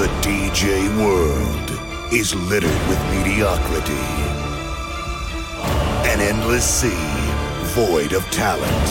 The 0.00 0.08
DJ 0.22 0.88
world 1.04 1.70
is 2.10 2.34
littered 2.34 2.70
with 2.88 2.98
mediocrity. 3.10 3.92
An 6.08 6.22
endless 6.22 6.64
sea 6.64 6.88
void 7.74 8.14
of 8.14 8.24
talent. 8.30 8.88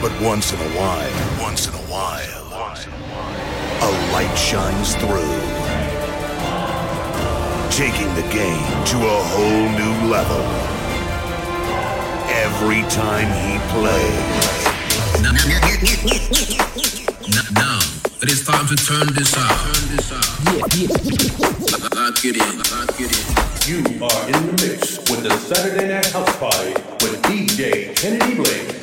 But 0.00 0.12
once 0.22 0.52
in 0.52 0.60
a 0.60 0.70
while, 0.78 1.42
once 1.42 1.66
in 1.66 1.74
a 1.74 1.84
while, 1.90 2.46
a 3.82 3.90
light 4.12 4.36
shines 4.38 4.94
through. 4.94 5.34
Taking 7.72 8.14
the 8.14 8.22
game 8.32 8.84
to 8.92 8.98
a 8.98 9.20
whole 9.34 9.68
new 9.80 9.96
level. 10.08 10.44
Every 12.30 12.82
time 12.82 13.28
he 13.42 13.58
plays. 13.74 14.60
Now, 17.52 17.99
it 18.22 18.30
is 18.30 18.44
time 18.44 18.66
to 18.66 18.76
turn 18.76 19.06
this 19.14 19.34
out. 19.36 19.48
Turn 19.48 19.96
this 19.96 20.12
out. 20.12 20.24
Yeah, 20.44 20.66
yeah. 20.76 20.88
Lock 21.94 22.24
it 22.24 22.36
in. 22.36 22.58
Lock 22.58 23.00
it 23.00 23.10
in. 23.16 23.24
You 23.66 24.04
are 24.04 24.26
in 24.26 24.46
the 24.46 24.52
mix 24.60 24.98
with 25.08 25.22
the 25.22 25.30
Saturday 25.38 25.88
Night 25.88 26.06
House 26.06 26.36
Party 26.36 26.74
with 27.00 27.22
DJ 27.22 27.96
Kennedy 27.96 28.34
Blake. 28.34 28.80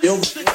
Feel 0.00 0.47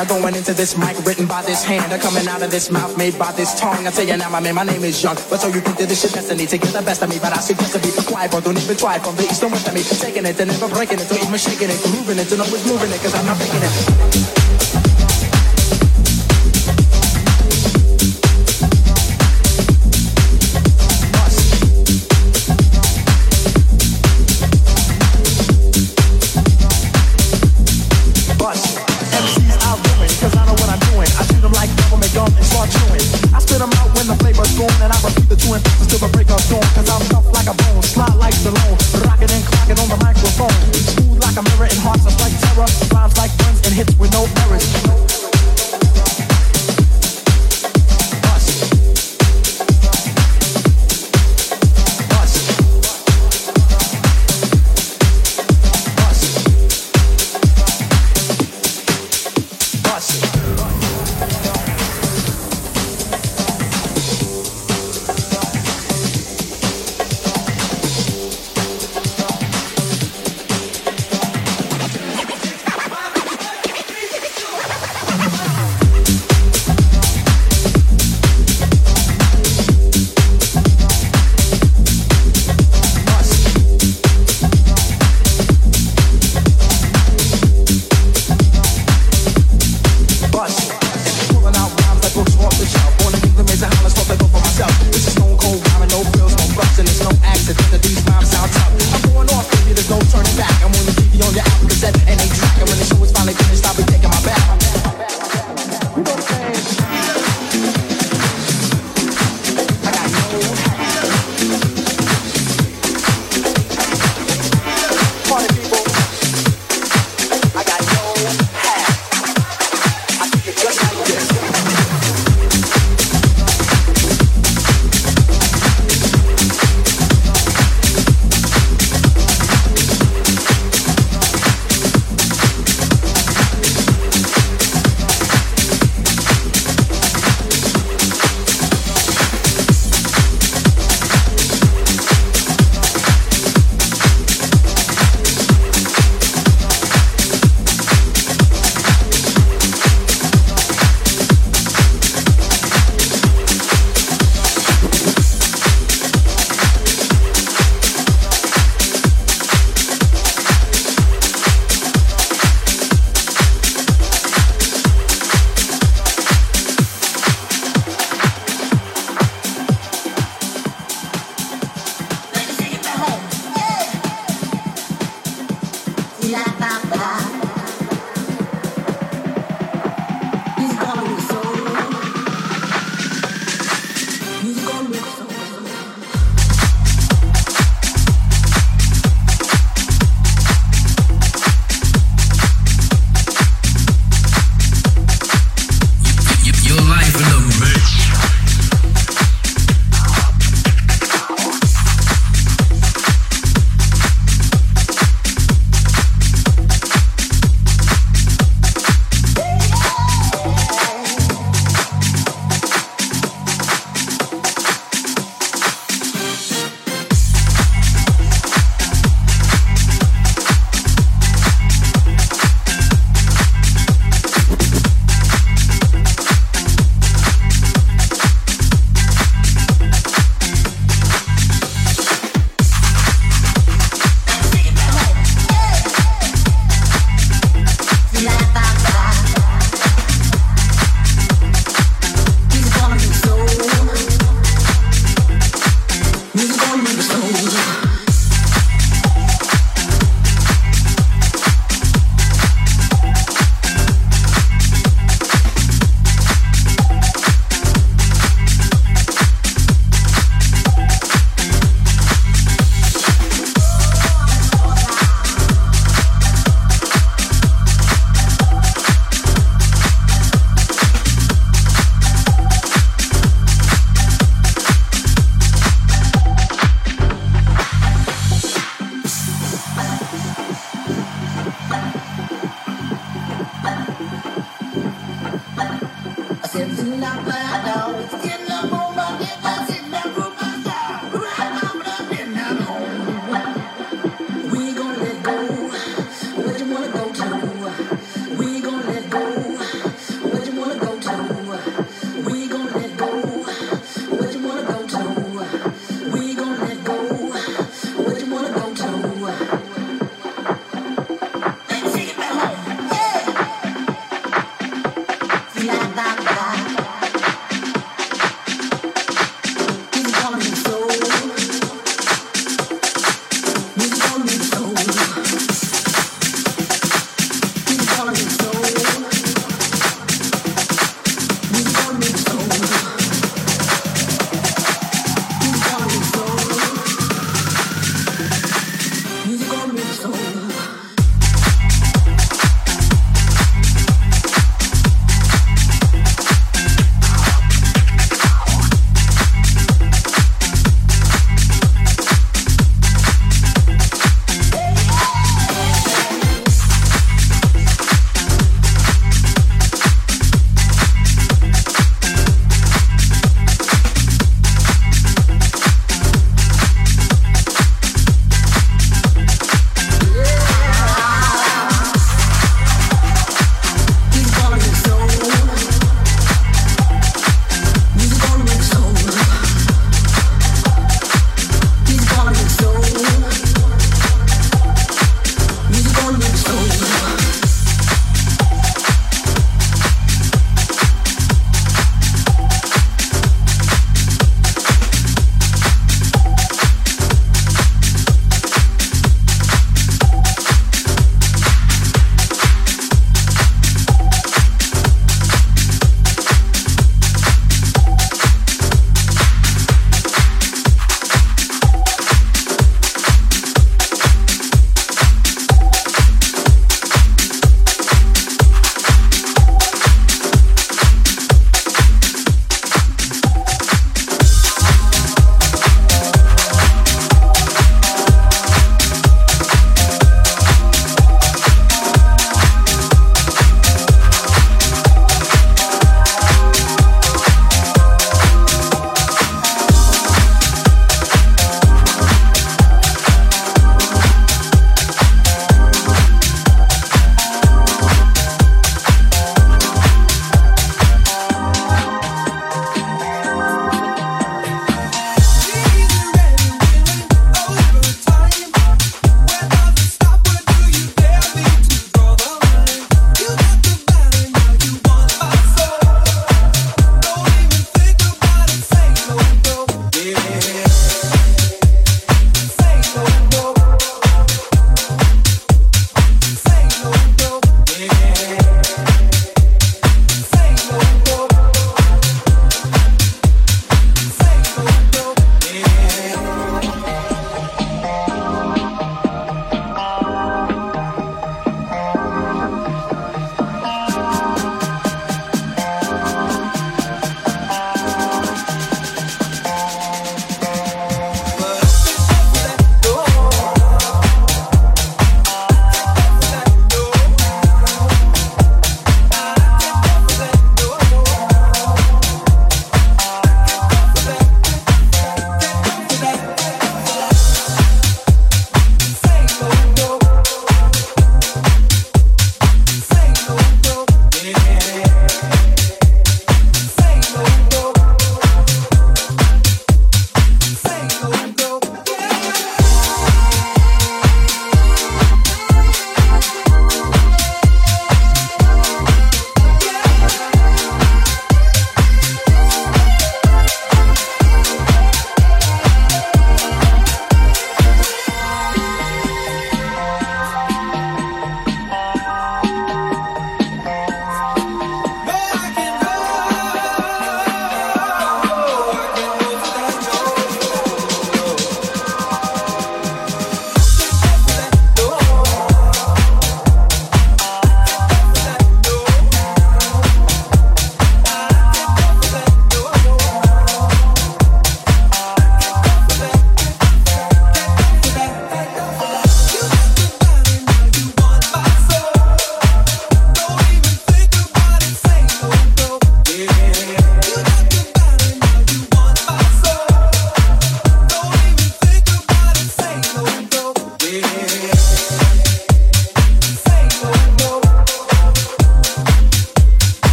into 0.00 0.54
this 0.54 0.76
mic 0.78 0.96
written 1.04 1.26
by 1.26 1.42
this 1.42 1.64
hand. 1.64 1.92
I'm 1.92 1.98
coming 1.98 2.26
out 2.28 2.42
of 2.42 2.50
this 2.50 2.70
mouth 2.70 2.96
made 2.96 3.18
by 3.18 3.32
this 3.32 3.58
tongue. 3.58 3.86
I 3.86 3.90
tell 3.90 4.06
you 4.06 4.16
now, 4.16 4.30
my 4.30 4.38
man, 4.38 4.54
my 4.54 4.62
name 4.62 4.84
is 4.84 5.02
Young. 5.02 5.16
But 5.28 5.38
so 5.40 5.48
you 5.48 5.60
think 5.60 5.76
that 5.78 5.88
this 5.88 6.02
shit 6.02 6.12
destiny 6.12 6.46
to 6.46 6.58
get 6.58 6.72
the 6.72 6.82
best 6.82 7.02
of 7.02 7.08
me. 7.08 7.18
But 7.18 7.32
I 7.32 7.40
suggest 7.40 7.72
to 7.74 7.80
be 7.80 7.90
quiet, 8.06 8.30
but 8.30 8.44
don't 8.44 8.56
even 8.56 8.76
try. 8.76 8.98
From 9.00 9.16
the 9.16 9.24
east 9.24 9.42
and 9.42 9.50
west 9.50 9.66
of 9.66 9.74
me, 9.74 9.82
taking 9.82 10.24
it 10.24 10.38
and 10.38 10.50
never 10.50 10.68
breaking 10.68 11.00
it. 11.00 11.06
So 11.08 11.16
even 11.16 11.38
shaking 11.38 11.70
it, 11.70 11.80
moving 11.90 12.18
it, 12.18 12.30
and 12.30 12.40
always 12.40 12.64
moving 12.66 12.92
it, 12.92 13.00
cause 13.00 13.14
I'm 13.14 13.26
not 13.26 13.38
faking 13.38 13.62
it. 13.62 14.47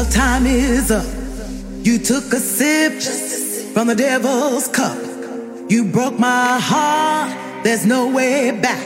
Your 0.00 0.08
time 0.08 0.46
is 0.46 0.90
up. 0.90 1.04
You 1.84 1.98
took 1.98 2.32
a 2.32 2.38
sip 2.38 3.02
from 3.74 3.88
the 3.88 3.94
devil's 3.94 4.66
cup. 4.66 4.96
You 5.68 5.84
broke 5.92 6.18
my 6.18 6.58
heart. 6.58 7.30
There's 7.64 7.84
no 7.84 8.08
way 8.08 8.50
back. 8.50 8.82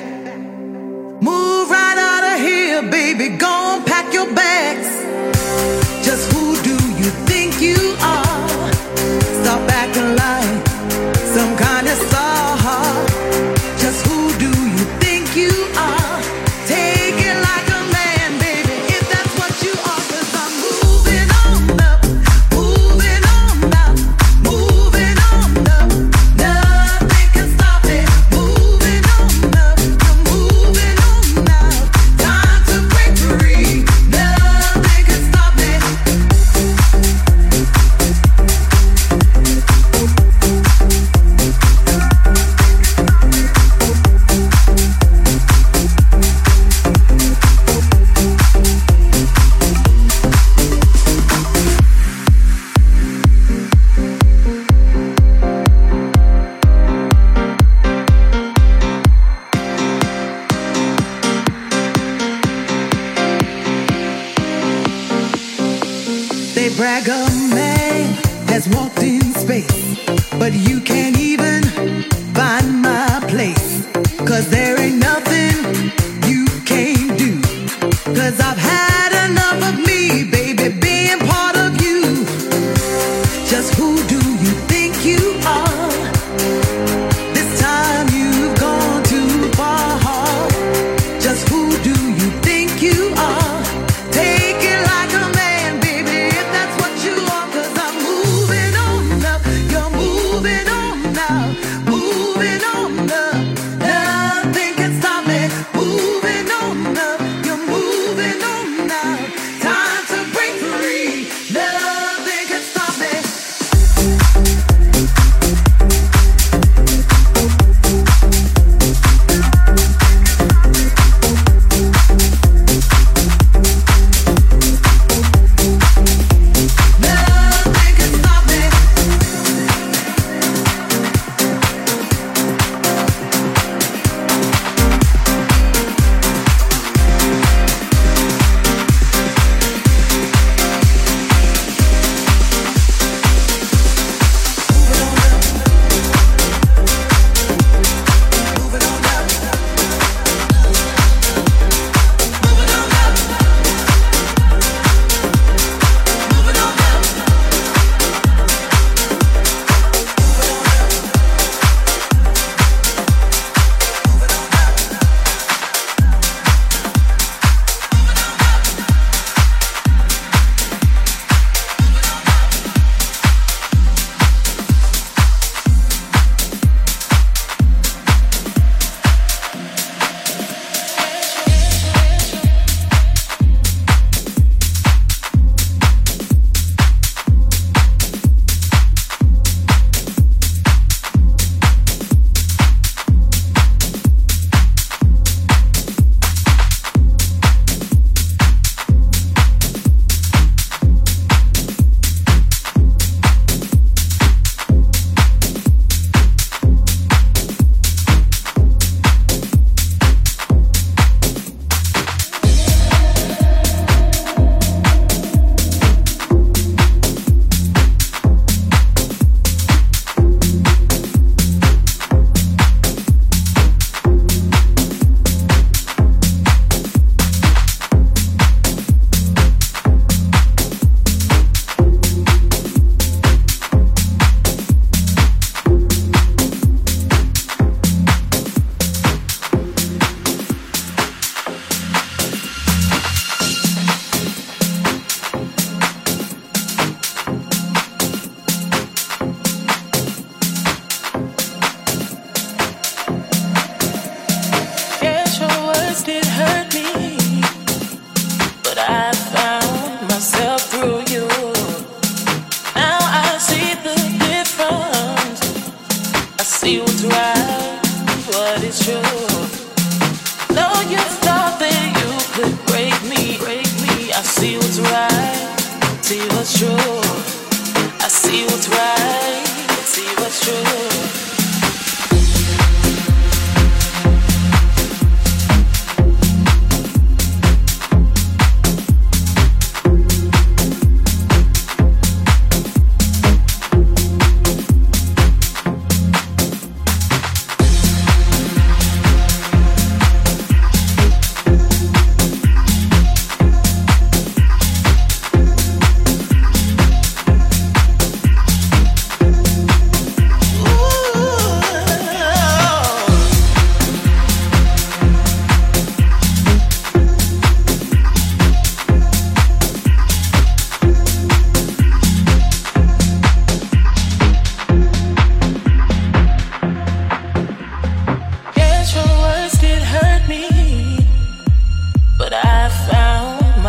Move 1.22 1.70
right 1.70 1.98
out 2.08 2.34
of 2.34 2.40
here, 2.40 2.82
baby. 2.90 3.28
Go 3.36 3.46
on, 3.46 3.84
pack 3.84 4.12
your 4.12 4.26
bags. 4.34 4.88
Just 6.04 6.32
who 6.32 6.60
do 6.64 6.74
you 7.00 7.10
think 7.30 7.60
you 7.60 7.78
are? 8.00 8.72
Stop 9.40 9.70
acting 9.70 10.16
like 10.16 10.43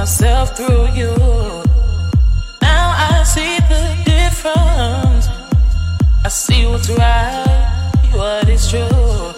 through 0.05 0.87
you. 0.93 1.11
Now 2.61 2.93
I 2.95 3.23
see 3.25 3.57
the 3.67 3.83
difference. 4.05 5.27
I 6.23 6.29
see 6.29 6.67
what's 6.67 6.89
right, 6.89 8.09
what 8.13 8.47
is 8.47 8.69
true. 8.69 9.33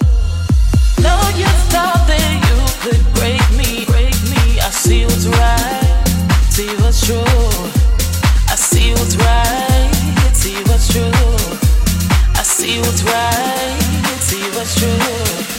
No, 1.00 1.16
you 1.40 1.48
thought 1.72 2.04
that 2.08 2.32
you 2.48 2.58
could 2.84 3.02
break 3.16 3.42
me, 3.56 3.86
break 3.86 4.16
me. 4.28 4.60
I 4.60 4.70
see 4.70 5.06
what's 5.06 5.28
right, 5.28 6.04
see 6.50 6.76
what's 6.82 7.06
true. 7.06 7.24
I 8.52 8.56
see 8.56 8.92
what's 8.92 9.16
right, 9.16 9.92
see 10.34 10.62
what's 10.66 10.92
true. 10.92 11.12
I 12.36 12.44
see 12.44 12.80
what's 12.80 13.04
right, 13.04 13.80
see 14.20 14.44
what's 14.52 14.76
true. 14.76 15.57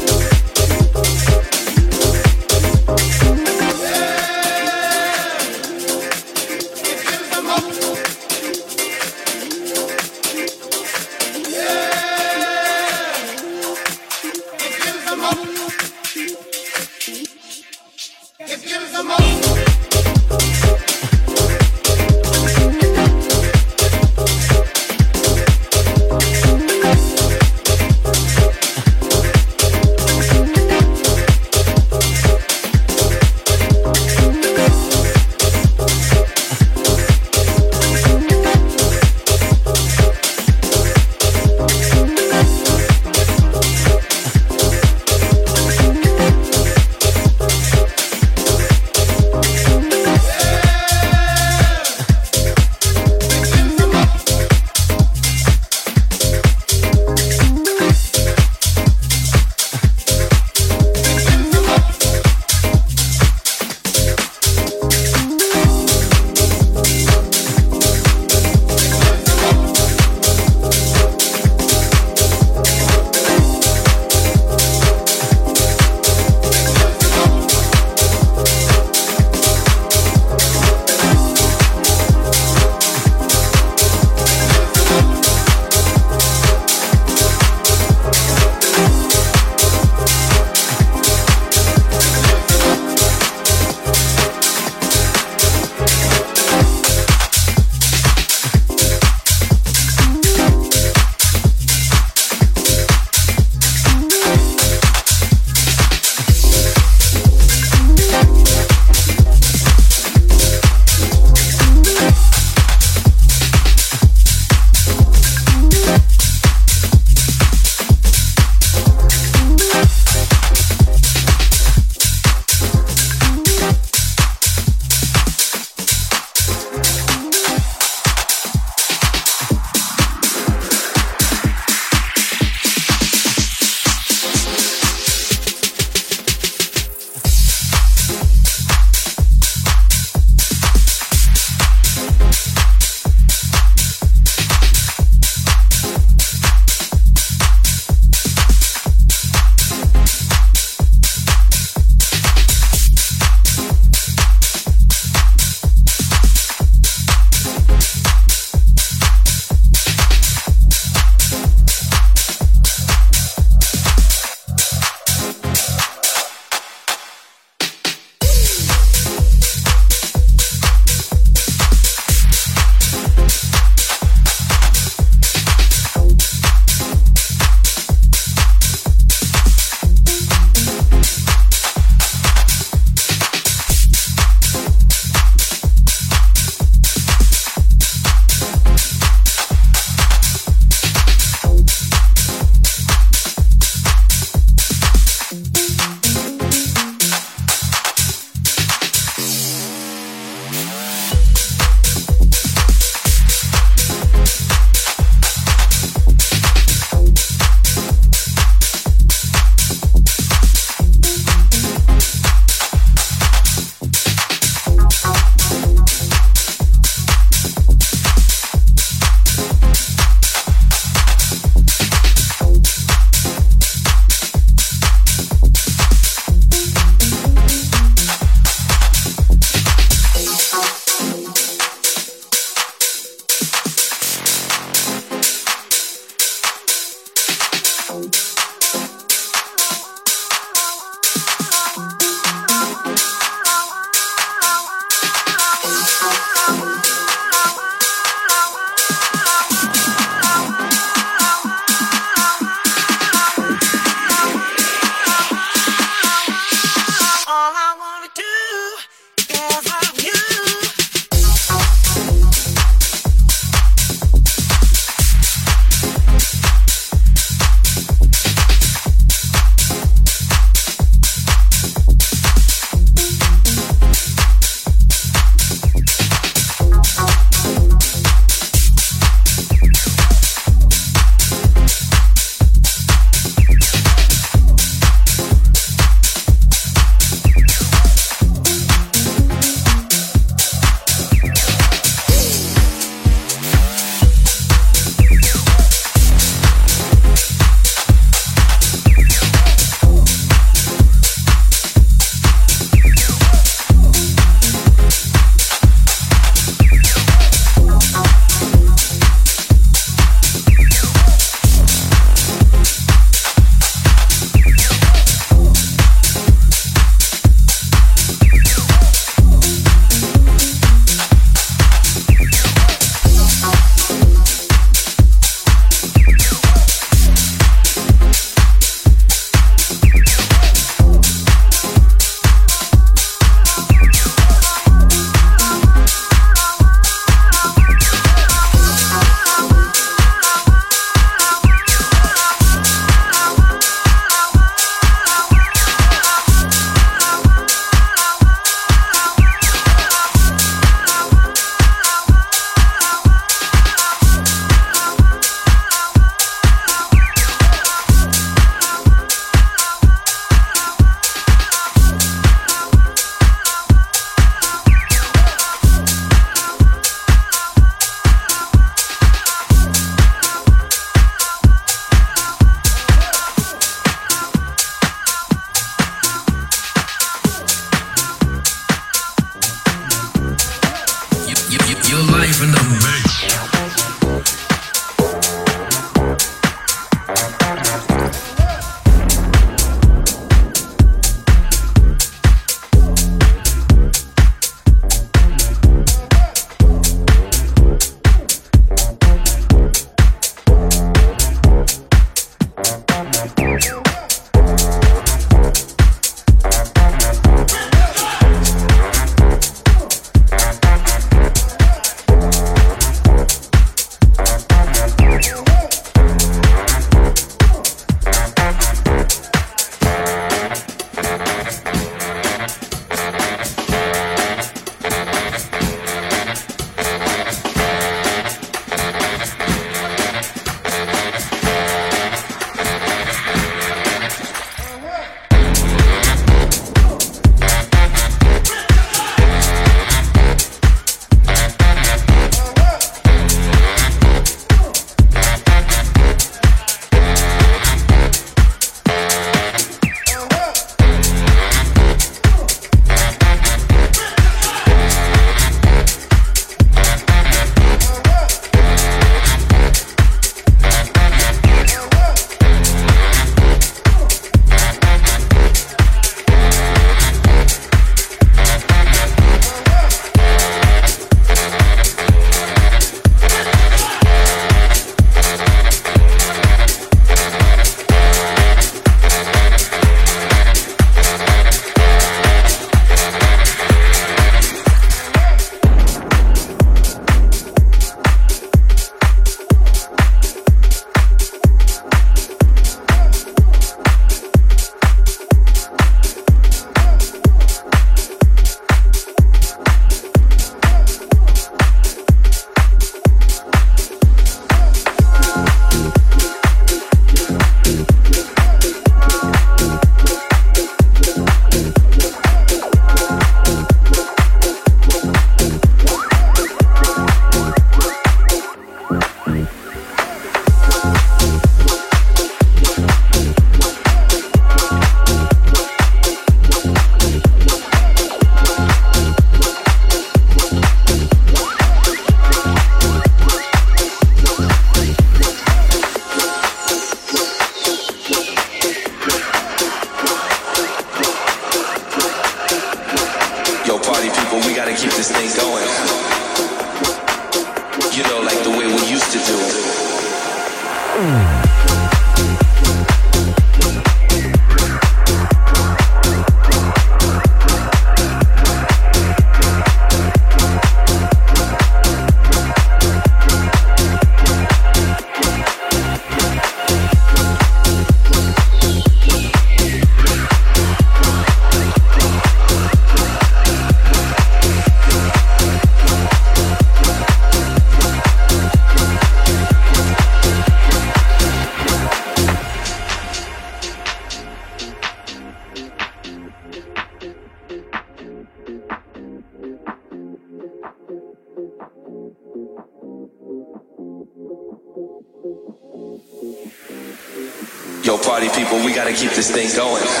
Keep 599.01 599.11
this 599.13 599.31
thing 599.31 599.49
going. 599.55 600.00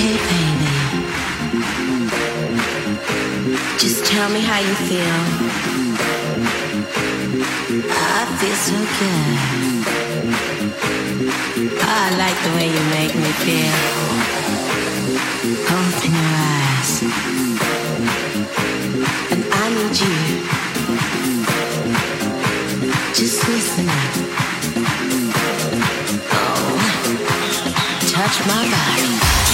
Hey, 0.00 0.14
baby. 0.30 0.72
Just 3.78 4.06
tell 4.06 4.28
me 4.30 4.40
how 4.40 4.60
you 4.60 4.74
feel. 4.88 5.18
I 7.90 8.18
feel 8.38 8.58
so 8.68 8.78
good. 9.00 9.38
I 11.82 12.02
like 12.22 12.38
the 12.46 12.52
way 12.56 12.66
you 12.76 12.82
make 12.94 13.14
me 13.22 13.30
feel. 13.42 13.78
Open 15.74 16.12
your 16.20 16.34
eyes. 16.54 16.92
And 19.32 19.42
I 19.50 19.66
need 19.76 19.96
you. 20.04 20.18
Just 23.14 23.38
listen 23.48 23.88
up. 23.88 24.14
Oh, 26.38 26.78
touch 28.14 28.36
my 28.46 28.62
body. 28.70 29.47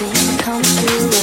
dream 0.00 0.38
come 0.38 0.62
true. 0.62 1.19